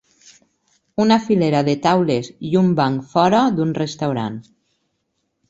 [1.03, 4.43] Una filera de taules i un banc fora d'un restaurant